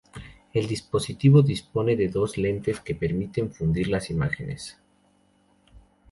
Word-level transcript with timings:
El 0.51 0.67
dispositivo 0.67 1.43
dispone 1.43 1.95
de 1.95 2.07
dos 2.07 2.35
lentes, 2.39 2.79
que 2.79 2.95
permiten 2.95 3.51
fundir 3.51 3.87
las 3.87 4.09
imágenes. 4.09 4.79